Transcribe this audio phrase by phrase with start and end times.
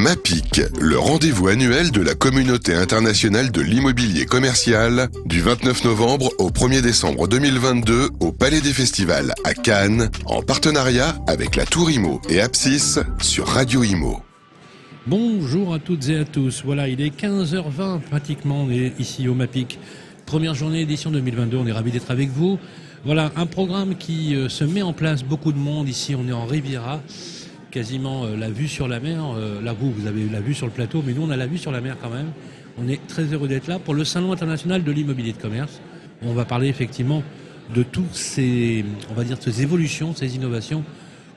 [0.00, 6.48] MAPIC, le rendez-vous annuel de la communauté internationale de l'immobilier commercial, du 29 novembre au
[6.48, 12.22] 1er décembre 2022 au Palais des Festivals à Cannes, en partenariat avec la Tour Imo
[12.30, 14.22] et Apsis sur Radio Imo.
[15.06, 16.62] Bonjour à toutes et à tous.
[16.64, 19.78] Voilà, il est 15h20 pratiquement, on est ici au MAPIC.
[20.24, 22.58] Première journée édition 2022, on est ravis d'être avec vous.
[23.04, 26.32] Voilà, un programme qui euh, se met en place, beaucoup de monde ici, on est
[26.32, 27.02] en Riviera
[27.70, 29.22] quasiment euh, la vue sur la mer.
[29.36, 31.46] Euh, là, vous, vous avez la vue sur le plateau, mais nous, on a la
[31.46, 32.32] vue sur la mer quand même.
[32.78, 35.80] On est très heureux d'être là pour le Salon international de l'immobilier de commerce.
[36.22, 37.22] On va parler effectivement
[37.74, 40.84] de toutes ces, on va dire, ces évolutions, ces innovations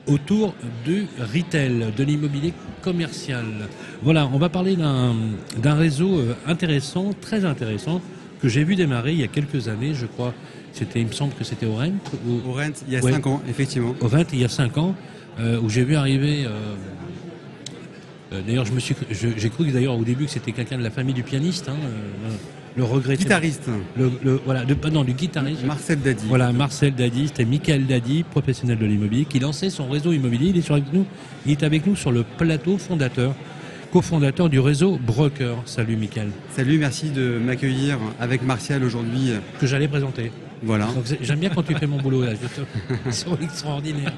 [0.06, 3.44] autour du retail, de l'immobilier commercial.
[4.02, 8.02] Voilà, on va parler d'un réseau euh, intéressant, très intéressant,
[8.40, 10.34] que j'ai vu démarrer il y a quelques années, je crois.
[10.72, 11.92] C'était, il me semble que c'était au Rent.
[12.46, 13.94] Au Rent, il y a cinq ans, effectivement.
[14.00, 14.94] Au Rent, il y a cinq ans.
[15.40, 16.44] Euh, où j'ai vu arriver.
[16.46, 16.74] Euh,
[18.32, 20.90] euh, d'ailleurs, je me suis, j'ai cru d'ailleurs au début que c'était quelqu'un de la
[20.90, 21.76] famille du pianiste, hein,
[22.76, 23.16] le regret.
[23.16, 23.68] Guitariste.
[23.96, 25.64] Le, voilà, de, non, du guitariste.
[25.64, 26.26] Marcel Dadi.
[26.28, 30.50] Voilà, Marcel Dadi, c'était Michael Dadi, professionnel de l'immobilier, qui lançait son réseau immobilier.
[30.50, 31.06] Il est, avec nous,
[31.46, 33.34] il est avec nous sur le plateau fondateur,
[33.92, 35.56] cofondateur du réseau Broker.
[35.66, 36.30] Salut Michael.
[36.50, 39.32] Salut, merci de m'accueillir avec Martial aujourd'hui.
[39.60, 40.32] Que j'allais présenter.
[40.62, 40.88] Voilà.
[41.20, 43.42] J'aime bien quand tu fais mon boulot là, je te...
[43.44, 44.12] extraordinaire.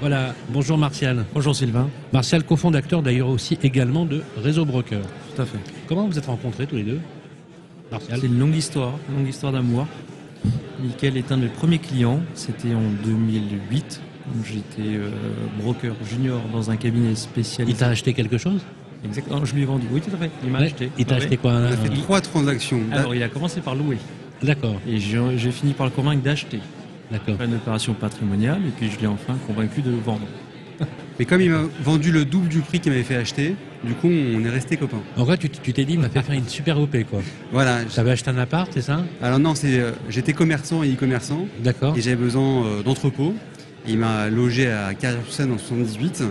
[0.00, 1.24] Voilà, bonjour Martial.
[1.32, 1.88] Bonjour Sylvain.
[2.12, 5.00] Martial, cofondateur d'ailleurs aussi également de Réseau Broker.
[5.34, 5.58] Tout à fait.
[5.86, 7.00] Comment vous êtes rencontrés tous les deux
[7.90, 8.18] Martial?
[8.20, 9.86] C'est une longue histoire, une longue histoire d'amour.
[10.82, 14.02] Michael est un de mes premiers clients, c'était en 2008.
[14.44, 15.08] J'étais euh,
[15.62, 17.74] broker junior dans un cabinet spécialisé.
[17.74, 18.60] Il t'a acheté quelque chose?
[19.04, 19.86] Exactement, je lui ai vendu.
[19.90, 20.30] Oui, tout à fait.
[20.44, 20.90] Il m'a acheté.
[20.98, 22.80] Il t'a acheté quoi Il a fait trois transactions.
[22.92, 23.98] Alors, il a commencé par louer.
[24.42, 24.76] D'accord.
[24.86, 26.60] Et j'ai fini par le convaincre d'acheter.
[27.10, 27.40] D'accord.
[27.40, 30.26] Une opération patrimoniale et puis je l'ai enfin convaincu de vendre.
[31.18, 33.54] Mais comme il m'a vendu le double du prix qu'il m'avait fait acheter,
[33.84, 35.00] du coup on est resté copains.
[35.16, 37.20] En vrai, tu t'es dit, il m'a fait faire une super OP quoi.
[37.52, 37.78] Voilà.
[37.94, 39.02] J'avais acheté un appart, c'est ça?
[39.22, 41.46] Alors non, c'est euh, j'étais commerçant et e-commerçant.
[41.60, 41.96] D'accord.
[41.96, 43.34] Et j'avais besoin euh, d'entrepôt.
[43.88, 46.24] Il m'a logé à Carrière-sur-Seine en 78.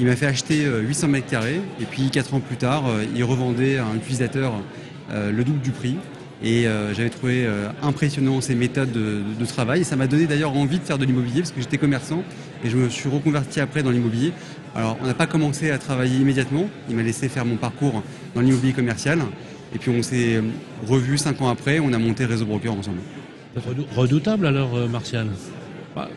[0.00, 2.84] Il m'a fait acheter 800 euh, mètres carrés et puis 4 ans plus tard,
[3.14, 4.52] il revendait à un utilisateur
[5.10, 5.96] le double du prix.
[6.42, 9.80] Et euh, j'avais trouvé euh, impressionnant ses méthodes de, travail.
[9.80, 12.22] Et ça m'a donné d'ailleurs envie de faire de l'immobilier parce que j'étais commerçant
[12.64, 14.32] et je me suis reconverti après dans l'immobilier.
[14.74, 16.68] Alors on n'a pas commencé à travailler immédiatement.
[16.88, 18.02] Il m'a laissé faire mon parcours
[18.34, 19.20] dans l'immobilier commercial.
[19.74, 20.42] Et puis on s'est euh,
[20.86, 21.80] revu cinq ans après.
[21.80, 22.98] On a monté Réseau Broker ensemble.
[23.96, 25.26] Redoutable alors, Martial?
[25.96, 26.08] Bah,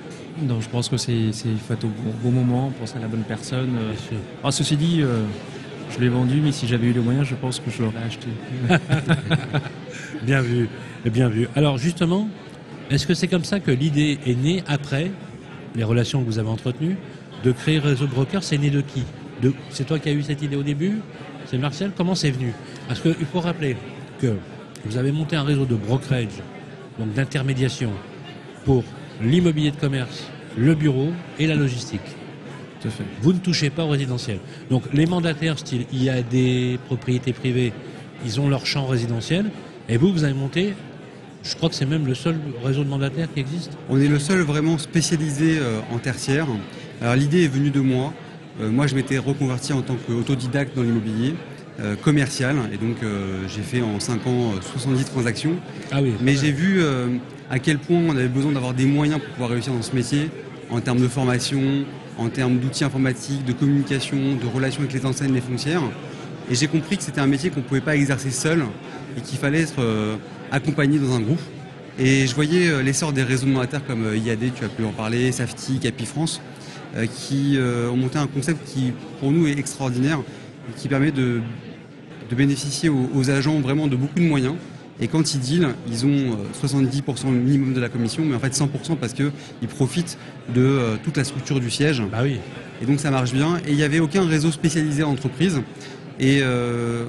[0.43, 1.89] Non, je pense que c'est fait au
[2.21, 3.69] bon, moment, on pense à la bonne personne.
[4.43, 5.01] Ah, ceci dit,
[5.89, 8.27] je l'ai vendu, mais si j'avais eu les moyens, je pense que je l'aurais acheté.
[10.23, 10.69] bien vu,
[11.05, 11.47] bien vu.
[11.55, 12.27] Alors justement,
[12.89, 15.11] est-ce que c'est comme ça que l'idée est née après
[15.75, 16.97] les relations que vous avez entretenues
[17.43, 19.03] de créer Réseau Broker C'est né de qui?
[19.69, 20.99] C'est toi qui as eu cette idée au début?
[21.45, 22.53] C'est Martial Comment c'est venu?
[22.87, 23.75] Parce qu'il faut rappeler
[24.19, 24.35] que
[24.85, 26.41] vous avez monté un réseau de brokerage,
[26.99, 27.91] donc d'intermédiation,
[28.65, 28.83] pour
[29.21, 31.09] l'immobilier de commerce, le bureau
[31.39, 32.01] et la logistique.
[33.21, 34.39] Vous ne touchez pas au résidentiel.
[34.69, 37.73] Donc les mandataires, style, il y a des propriétés privées,
[38.25, 39.45] ils ont leur champ résidentiel,
[39.89, 40.73] et vous, vous avez monté,
[41.43, 43.71] je crois que c'est même le seul réseau de mandataires qui existe.
[43.89, 46.47] On est le seul vraiment spécialisé euh, en tertiaire.
[47.01, 48.13] Alors l'idée est venue de moi.
[48.61, 51.35] Euh, moi, je m'étais reconverti en tant qu'autodidacte dans l'immobilier.
[51.79, 52.97] Euh, commercial et donc
[53.47, 55.55] j'ai fait en 5 ans 70 transactions.
[55.91, 56.81] Ah oui, Mais j'ai vu
[57.49, 60.29] à quel point on avait besoin d'avoir des moyens pour pouvoir réussir dans ce métier
[60.69, 61.61] en termes de formation,
[62.17, 65.81] en termes d'outils informatiques, de communication, de relations avec les enseignes, les foncières.
[66.51, 68.65] Et j'ai compris que c'était un métier qu'on ne pouvait pas exercer seul
[69.17, 70.17] et qu'il fallait être euh,
[70.51, 71.39] accompagné dans un groupe.
[71.97, 74.83] Et je voyais euh, l'essor des réseaux de mandataires comme euh, IAD, tu as pu
[74.83, 76.41] en parler, Safety, Capi France,
[77.15, 78.91] qui ont monté un concept qui
[79.21, 80.19] pour nous est extraordinaire
[80.69, 81.39] et qui permet de,
[82.35, 84.55] bénéficier aux agents vraiment de beaucoup de moyens
[85.01, 88.53] et quand ils deal, ils ont 70% euh, minimum de la commission, mais en fait
[88.53, 89.31] 100% parce qu'ils
[89.67, 90.17] profitent
[90.53, 92.03] de toute la structure du siège.
[92.11, 92.37] Bah oui.
[92.81, 93.57] Et donc ça marche bien.
[93.67, 95.61] Et il n'y avait aucun réseau spécialisé en entreprise.
[96.21, 97.03] Et euh,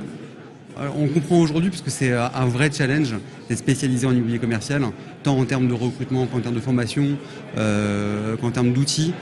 [0.96, 3.14] on comprend aujourd'hui, parce que c'est un vrai challenge
[3.48, 4.82] d'être spécialisé en immobilier commercial,
[5.22, 7.18] tant en termes de recrutement qu'en termes de formation,
[7.54, 9.12] qu'en termes d'outils.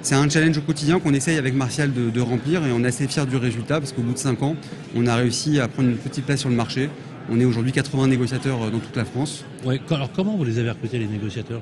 [0.00, 2.86] C'est un challenge au quotidien qu'on essaye avec Martial de, de, remplir et on est
[2.86, 4.54] assez fiers du résultat parce qu'au bout de 5 ans,
[4.94, 6.88] on a réussi à prendre une petite place sur le marché.
[7.30, 9.44] On est aujourd'hui 80 négociateurs euh, dans toute la France.
[9.90, 11.60] alors comment vous les avez recrutés les négociateurs?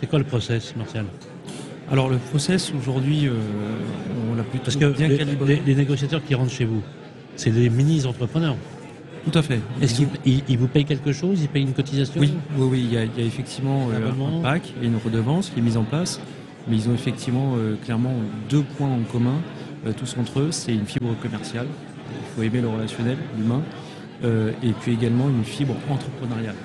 [0.00, 1.06] C'est quoi le process, Martial?
[1.90, 3.34] Alors le process aujourd'hui, euh,
[4.30, 5.62] on l'a plutôt Parce que bien les, calibré.
[5.66, 6.82] Les, négociateurs qui rentrent chez vous,
[7.36, 8.56] c'est des mini-entrepreneurs.
[9.30, 9.60] Tout à fait.
[9.82, 12.86] Est-ce qu'ils vous payent quelque chose Ils payent une cotisation Oui, oui, oui.
[12.88, 16.20] Il, y a, effectivement euh, un PAC et une redevance qui est mise en place.
[16.68, 17.54] Mais ils ont effectivement
[17.84, 18.14] clairement
[18.50, 19.36] deux points en commun.
[19.96, 21.66] tous entre eux, c'est une fibre commerciale.
[22.10, 23.62] Il faut aimer le relationnel, l'humain,
[24.24, 26.56] et puis également une fibre entrepreneuriale.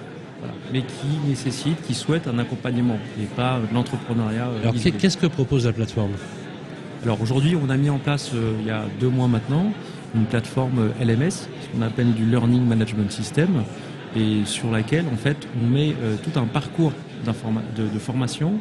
[0.73, 4.49] mais qui nécessite, qui souhaite un accompagnement et pas l'entrepreneuriat.
[4.63, 6.13] Alors qu'est-ce que propose la plateforme?
[7.03, 9.71] Alors aujourd'hui, on a mis en place il y a deux mois maintenant
[10.15, 13.63] une plateforme LMS, ce qu'on appelle du Learning Management System,
[14.15, 16.91] et sur laquelle en fait on met euh, tout un parcours
[17.25, 18.53] de, de, formation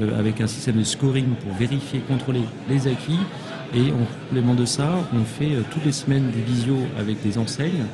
[0.00, 3.18] euh, avec un système de scoring pour vérifier, contrôler les acquis.
[3.72, 7.38] Et en complément de ça, on fait euh, toutes les semaines des visios avec des
[7.38, 7.84] enseignes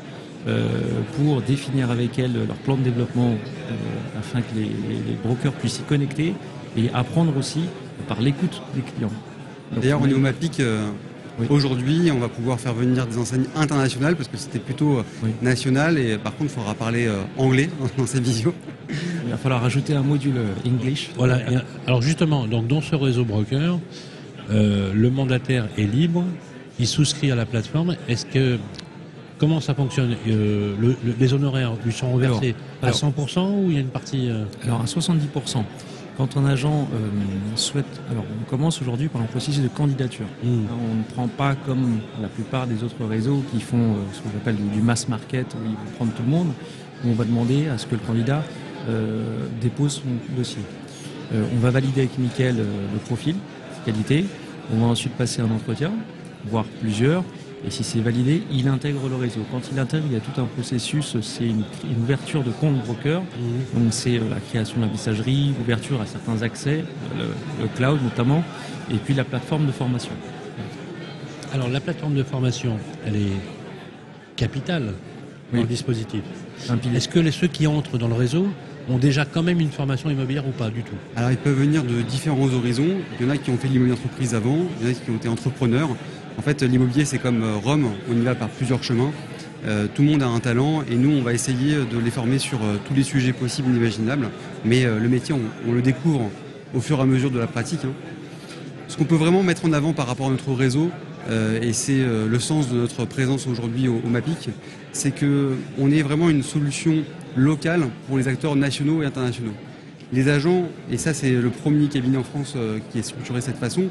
[1.16, 3.34] pour définir avec elles leur plan de développement
[4.16, 4.70] afin que les,
[5.24, 6.34] brokers puissent s'y connecter
[6.76, 7.62] et apprendre aussi
[8.06, 9.10] par l'écoute des clients.
[9.76, 10.18] D'ailleurs, on est au
[11.50, 15.02] Aujourd'hui, on va pouvoir faire venir des enseignes internationales parce que c'était plutôt euh,
[15.42, 17.68] national et par contre, il faudra parler euh, anglais
[17.98, 18.54] dans ces visios.
[18.88, 21.10] Il va falloir rajouter un module euh, English.
[21.16, 21.40] Voilà.
[21.86, 23.78] Alors justement, donc dans ce réseau broker,
[24.48, 26.24] le mandataire est libre,
[26.78, 27.96] il souscrit à la plateforme.
[28.08, 28.58] Est-ce que
[29.38, 30.16] comment ça fonctionne
[31.18, 34.30] Les honoraires lui sont reversés à 100% ou il y a une partie
[34.64, 35.64] Alors à 70%.
[36.16, 40.24] Quand un agent euh, souhaite, alors on commence aujourd'hui par un processus de candidature.
[40.42, 40.48] Mmh.
[40.48, 44.22] Hein, on ne prend pas comme la plupart des autres réseaux qui font euh, ce
[44.22, 46.52] qu'on appelle du, mass market où ils vont prendre tout le monde.
[47.04, 48.42] Où on va demander à ce que le candidat
[48.88, 50.62] euh, dépose son dossier.
[51.32, 53.36] on va valider avec Mickaël le profil,
[53.74, 54.24] ses qualités.
[54.72, 55.92] On va ensuite passer un entretien,
[56.46, 57.22] voire plusieurs.
[57.64, 59.40] Et si c'est validé, il intègre le réseau.
[59.50, 61.64] Quand il intègre, il y a tout un processus, c'est une,
[62.00, 63.22] ouverture de compte broker.
[63.22, 63.82] Mhm.
[63.82, 66.84] Donc c'est euh, la création de la messagerie, l'ouverture à certains accès,
[67.18, 68.44] le, cloud notamment,
[68.90, 70.12] et puis la plateforme de formation.
[71.52, 73.36] Alors la plateforme de formation, elle est
[74.36, 74.92] capitale
[75.52, 76.22] dans le dispositif.
[76.94, 78.48] Est-ce que les, ceux qui entrent dans le réseau
[78.88, 80.96] ont déjà quand même une formation immobilière ou pas du tout?
[81.16, 82.96] Alors ils peuvent venir de différents horizons.
[83.18, 85.10] Il y en a qui ont fait l'immobilier entreprise avant, il y en a qui
[85.10, 85.88] ont été entrepreneurs.
[86.38, 89.10] En fait, l'immobilier, c'est comme euh, Rome, on y va par plusieurs chemins.
[89.66, 92.38] Euh, tout le monde a un talent et nous, on va essayer de les former
[92.38, 94.28] sur euh, tous les sujets possibles et imaginables.
[94.64, 96.30] Mais le métier, on, le découvre
[96.74, 97.84] au fur et à mesure de la pratique.
[97.84, 97.92] Hein.
[98.88, 100.90] Ce qu'on peut vraiment mettre en avant par rapport à notre réseau,
[101.60, 104.50] et c'est le sens de notre présence aujourd'hui au, MAPIC,
[104.92, 107.02] c'est qu'on est vraiment une solution
[107.36, 109.54] locale pour les acteurs nationaux et internationaux.
[110.12, 112.56] Les agents, et ça c'est le premier cabinet en France
[112.92, 113.86] qui est structuré de cette façon,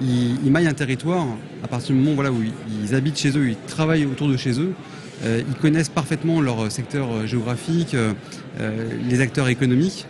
[0.00, 1.26] ils, maillent un territoire
[1.62, 2.42] à partir du moment voilà, où
[2.82, 4.72] ils, habitent chez eux, ils travaillent autour de chez eux.
[5.24, 8.12] Euh, ils connaissent parfaitement leur secteur euh, géographique, euh,
[9.08, 10.06] les acteurs économiques.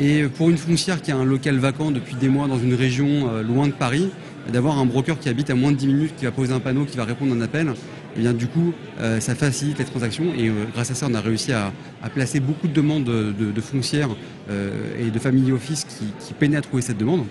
[0.00, 3.42] Et pour une foncière qui a un local vacant depuis des mois dans une région
[3.42, 4.08] loin de Paris,
[4.50, 6.86] d'avoir un broker qui habite à moins de 10 minutes, qui va poser un panneau,
[6.86, 7.74] qui va répondre à un appel,
[8.16, 8.72] eh bien du coup,
[9.18, 10.32] ça facilite les transactions.
[10.38, 11.70] Et grâce à ça, on a réussi à,
[12.14, 14.08] placer beaucoup de demandes de, foncières
[14.48, 17.26] et de family office qui, qui peinaient à trouver cette demande.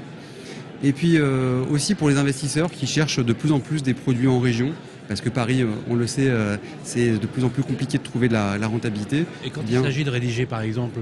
[0.83, 4.27] Et puis euh, aussi pour les investisseurs qui cherchent de plus en plus des produits
[4.27, 4.71] en région,
[5.07, 8.03] parce que Paris, euh, on le sait, euh, c'est de plus en plus compliqué de
[8.03, 9.25] trouver de la, rentabilité.
[9.43, 11.01] Et quand il s'agit de rédiger, par exemple,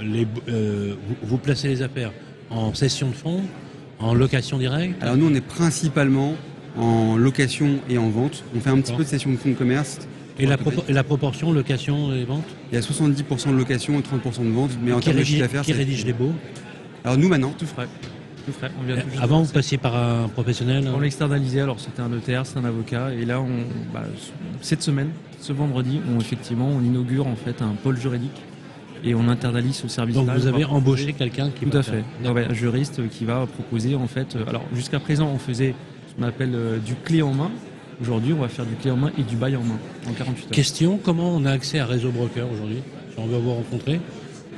[0.00, 0.26] les,
[1.22, 2.12] vous, placez les affaires
[2.50, 3.42] en cession de fonds,
[4.00, 6.34] en location directe Alors nous, on est principalement
[6.76, 8.42] en location et en vente.
[8.56, 10.00] On fait un petit peu de cession de fonds de commerce.
[10.36, 10.56] Et la,
[10.88, 12.44] la, proportion location et vente?
[12.72, 15.42] Il y a 70% de location et 30% de vente, mais en termes de chiffre
[15.42, 15.62] d'affaires...
[15.62, 16.32] Qui rédige les baux?
[17.04, 17.86] Alors nous maintenant, tout frais.
[19.20, 23.12] Avant, vous passiez par un professionnel On l'externalisait, alors c'était un notaire, c'est un avocat.
[23.12, 23.48] Et là, on,
[23.92, 24.02] bah,
[24.60, 25.10] cette semaine,
[25.40, 28.42] ce vendredi, on, effectivement, on inaugure en fait un pôle juridique
[29.04, 30.14] et on internalise ce service.
[30.14, 32.04] Donc vous avez embauché quelqu'un qui Tout à fait.
[32.24, 34.34] un juriste qui va proposer en fait.
[34.36, 35.74] Euh, alors jusqu'à présent, on faisait
[36.08, 37.50] ce qu'on appelle euh, du clé en main.
[38.00, 40.44] Aujourd'hui, on va faire du clé en main et du bail en main en 48
[40.44, 40.50] heures.
[40.50, 42.78] Question comment on a accès à Réseau Broker aujourd'hui?
[43.12, 44.00] Si on veut vous rencontrer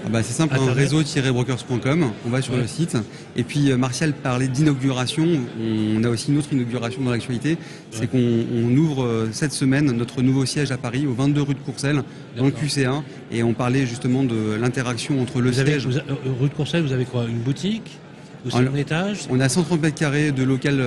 [0.05, 2.97] ah bah, c'est simple, un réseau-brokers.com, on va sur le site.
[3.37, 5.27] Et puis euh, Martial parlait d'inauguration,
[5.61, 7.59] on a aussi une autre inauguration dans l'actualité,
[7.91, 11.61] c'est qu'on ouvre euh, cette semaine notre nouveau siège à Paris, au 22 rue de
[11.61, 12.03] Courcelles,
[12.37, 15.87] dans le QC1, et on parlait justement de l'interaction entre le siège...
[15.87, 16.01] Euh,
[16.41, 17.99] rue de Courcelles, vous avez quoi Une boutique?
[18.45, 19.27] Ou un étage?
[19.29, 20.81] On a 130 mètres carrés de local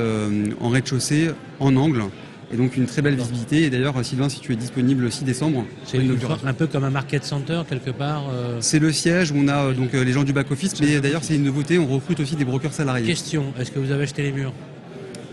[0.61, 2.03] en rez-de-chaussée, en angle,
[2.51, 3.63] et donc une très belle visibilité.
[3.63, 5.99] Et d'ailleurs, Sylvain, si tu es disponible le 6 décembre, c'est
[6.45, 8.23] un peu comme un market center quelque part.
[8.31, 8.57] Euh.
[8.59, 10.99] C'est le siège où on a euh, donc euh, les gens du back office, mais
[10.99, 13.05] d'ailleurs c'est une nouveauté, on recrute aussi des brokers salariés.
[13.05, 14.53] Question est-ce que vous avez acheté les murs?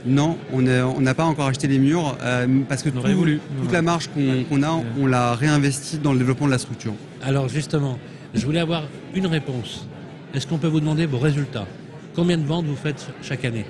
[0.04, 2.16] Non, on n'a pas encore acheté les murs
[2.68, 4.08] parce que toute la marge
[4.48, 6.94] qu'on a, on l'a réinvesti dans le développement de la structure.
[7.22, 7.98] Alors justement,
[8.32, 9.88] je voulais avoir une réponse.
[10.32, 11.66] Est-ce qu'on peut vous demander vos résultats?
[12.14, 13.66] Combien de ventes vous faites chaque année?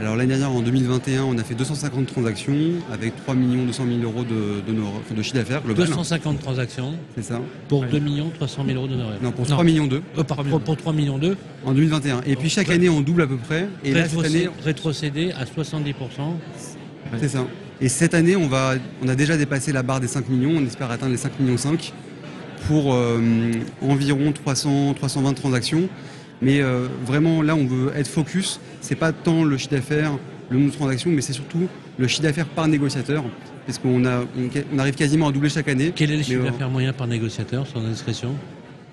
[0.00, 2.54] Alors l'année dernière, en 2021, on a fait 250 transactions
[2.92, 5.86] avec 3 200 000 euros de, de, nos- de chiffre d'affaires global.
[5.86, 7.88] 250 transactions C'est ça pour Ouais.
[7.90, 8.00] 2
[8.36, 9.18] 300 000 euros d'honoraires.
[9.20, 9.50] Non, pour Non.
[9.54, 12.20] 3 millions d'eux Euh, par- pour, pour 3 millions d'eux, en 2021.
[12.28, 13.68] Et puis chaque année, on double à peu près.
[13.84, 15.94] Et là, cette année, rétrocédé à 70%.
[17.20, 17.44] c'est ça.
[17.80, 18.74] Et cette année, on, va,
[19.04, 20.52] on a déjà dépassé la barre des 5 millions.
[20.56, 21.92] On espère atteindre les 5 millions 5
[22.68, 23.18] pour euh,
[23.82, 25.88] environ 300, 320 transactions.
[26.40, 28.60] Mais euh, vraiment, là, on veut être focus.
[28.80, 30.12] C'est pas tant le chiffre d'affaires,
[30.50, 31.68] le nombre de transactions, mais c'est surtout
[31.98, 33.24] le chiffre d'affaires par négociateur.
[33.66, 35.92] Parce qu'on a, on, on arrive quasiment à doubler chaque année.
[35.94, 38.34] Quel est le chiffre euh, d'affaires moyen par négociateur, sans indiscrétion?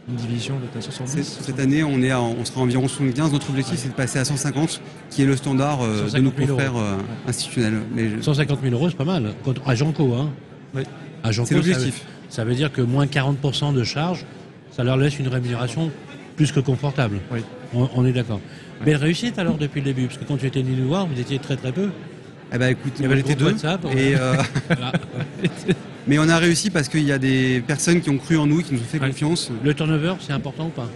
[0.09, 1.39] Une division de ta C'est- 70.
[1.41, 3.31] Cette année, on, est à- on sera environ 75.
[3.31, 6.31] Notre objectif, c'est de passer à 150, qui est le standard euh, de 150 nos
[6.45, 6.57] 000 euros.
[6.57, 7.81] confrères euh, institutionnels.
[7.95, 9.33] Mais je- 150 000 euros, c'est pas mal.
[9.43, 10.29] Quand- À Janco, hein
[10.75, 10.83] Oui.
[11.23, 12.05] À Janco, c'est ça veut- l'objectif.
[12.29, 14.25] Ça veut dire que moins 40% de charges,
[14.71, 15.89] ça leur laisse une rémunération
[16.35, 17.17] plus que confortable.
[17.31, 17.39] Oui.
[17.73, 18.39] On, on est d'accord.
[18.83, 21.19] Belle réussite alors depuis le début, parce que quand tu étais venu nous voir, vous
[21.19, 21.89] étiez très très peu.
[22.53, 23.45] Eh ben, écoute, on était deux.
[23.45, 24.35] WhatsApp, Et, euh,
[24.67, 24.91] Voilà.
[26.07, 28.61] mais on a réussi parce qu'il y a des personnes qui ont cru en nous,
[28.61, 29.07] qui nous ont fait Ouais.
[29.07, 29.51] confiance.
[29.63, 30.89] Le turnover, c'est important ou pas?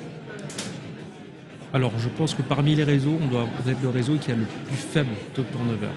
[1.73, 4.45] Alors, je pense que parmi les réseaux, on doit être le réseau qui a le
[4.67, 5.87] plus faible taux de turnover.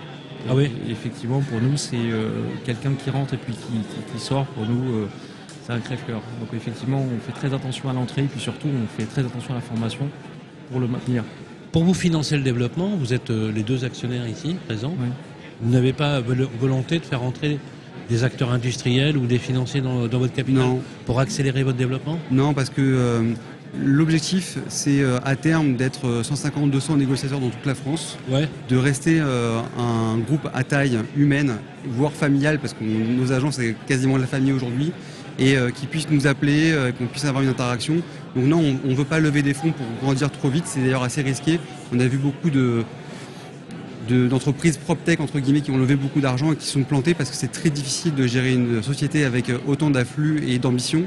[0.49, 0.71] Ah oui?
[0.91, 2.31] Effectivement, pour nous, c'est euh,
[2.64, 4.45] quelqu'un qui rentre et puis qui, qui- qui sort.
[4.47, 5.09] Pour nous, euh,
[5.64, 6.21] c'est un crève-cœur.
[6.41, 9.52] Donc, effectivement, on fait très attention à l'entrée et puis surtout, on fait très attention
[9.52, 10.09] à la formation
[10.73, 11.23] pour le maintenir.
[11.71, 14.95] Pour vous financer le développement, vous êtes euh, les deux actionnaires ici présents.
[15.00, 15.09] Oui.
[15.62, 17.59] Vous n'avez pas vol- volonté de faire entrer
[18.11, 22.19] des acteurs industriels ou des financiers dans, dans votre capital Non, pour accélérer votre développement?
[22.31, 23.23] Non, parce que euh,
[23.79, 28.49] l'objectif, c'est euh, à terme d'être 150-200 négociateurs dans toute la France, Ouais.
[28.69, 31.55] de rester euh, un groupe à taille humaine,
[31.87, 34.93] voire familiale, parce que nos agents, c'est quasiment de la famille aujourd'hui,
[35.38, 37.95] et euh, qui puissent nous appeler, euh, qu'on puisse avoir une interaction.
[38.37, 41.03] Donc non, on ne veut pas lever des fonds pour grandir trop vite, c'est d'ailleurs
[41.03, 41.61] assez risqué.
[41.93, 42.83] On a vu beaucoup de
[44.09, 47.31] de- d'entreprises PropTech entre guillemets qui ont levé beaucoup d'argent et qui sont plantées parce
[47.31, 51.05] que c'est très difficile de gérer une société avec euh, autant d'afflux et d'ambition.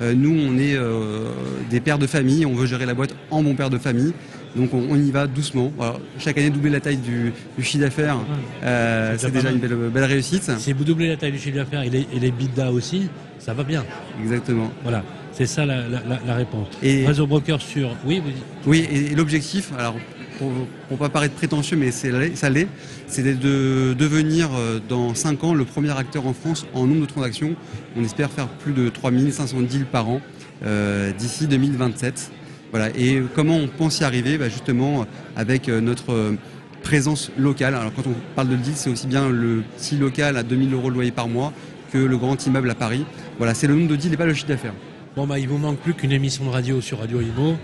[0.00, 1.24] Euh, nous, on est euh,
[1.70, 4.12] des pères de famille, on veut gérer la boîte en bon père de famille.
[4.56, 5.70] Donc on, on y va doucement.
[6.18, 8.16] Chaque année, doubler la taille du, du chiffre d'affaires,
[8.64, 10.50] euh, C'est déjà une belle, belle réussite.
[10.58, 13.08] Si vous doublez la taille du chiffre d'affaires et les, et les bidas aussi,
[13.38, 13.84] ça va bien.
[14.22, 14.70] Exactement.
[14.84, 15.04] Voilà,
[15.38, 16.68] c'est ça la, la- la- la réponse.
[16.82, 17.96] Et Réseau broker sur.
[18.04, 18.44] Oui, vous dites.
[18.66, 19.94] oui, et l'objectif, alors
[20.38, 20.50] pour,
[20.88, 22.68] pour pas paraître prétentieux, mais ça l'est,
[23.06, 27.00] c'est de- de devenir euh, dans 5 ans le premier acteur en France en nombre
[27.02, 27.54] de transactions.
[27.96, 30.20] On espère faire plus de 3500 deals par an
[30.66, 32.30] euh, d'ici 2027.
[32.70, 32.90] Voilà.
[32.98, 34.36] Et comment on pense y arriver?
[34.38, 36.34] Bah, Justement avec euh, notre
[36.82, 37.74] présence locale.
[37.74, 40.90] Alors quand on parle de deal, c'est aussi bien le petit local à 2000 euros
[40.90, 41.52] de loyer par mois
[41.92, 43.04] que le grand immeuble à Paris.
[43.38, 44.74] Voilà, c'est le nombre de deals et pas le chiffre d'affaires.
[45.18, 47.56] Bon, bah, il vous manque plus qu'une émission de radio sur Radio Imo,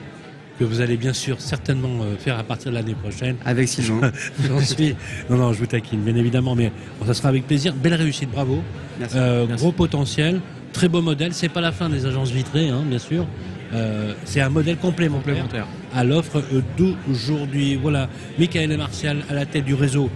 [0.59, 3.37] que vous allez bien sûr certainement euh, faire à partir de l'année prochaine.
[3.45, 4.11] Avec Sylvain.
[4.49, 4.97] J'en suis.
[5.31, 7.73] Non, non, je vous taquine, bien évidemment, mais bon, ça sera avec plaisir.
[7.73, 8.61] Belle réussite, bravo.
[8.99, 9.17] Merci.
[9.17, 9.63] Euh, Merci.
[9.63, 10.41] gros potentiel,
[10.73, 11.33] très beau modèle.
[11.33, 13.25] C'est pas la fin des agences vitrées, hein, bien sûr.
[13.73, 15.69] Euh, c'est un modèle complémentaire, Complémentaire.
[15.95, 16.43] à l'offre
[16.77, 17.77] d'aujourd'hui.
[17.77, 20.11] Voilà, Michael et Martial à la tête du réseau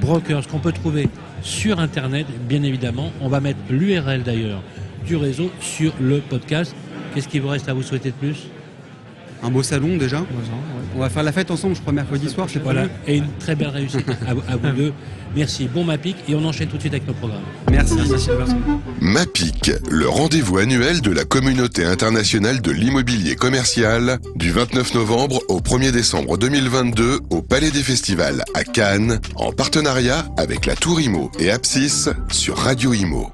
[0.00, 1.08] Brokers qu'on peut trouver
[1.42, 3.10] sur Internet, bien évidemment.
[3.20, 4.62] On va mettre l'URL d'ailleurs
[5.04, 6.74] du réseau sur le podcast.
[7.14, 8.36] Qu'est-ce qu'il vous reste à vous souhaiter de plus
[9.42, 10.20] Un beau salon déjà.
[10.20, 10.26] Ouais.
[10.96, 12.46] On va faire la fête ensemble, je crois, mercredi soir.
[12.50, 14.92] c'est Voilà, et une très belle réussite à, vous- à vous deux.
[15.36, 17.42] Merci, bon Mapic, et on enchaîne tout de suite avec nos programmes.
[17.70, 17.94] Merci.
[17.96, 18.44] Merci Sylvain.
[19.00, 25.58] MAPIC, le rendez-vous annuel de la communauté internationale de l'immobilier commercial, du 29 novembre au
[25.60, 31.32] 1er décembre 2022 au Palais des Festivals à Cannes, en partenariat avec la Tour Imo
[31.40, 33.32] et Apsis sur Radio Imo.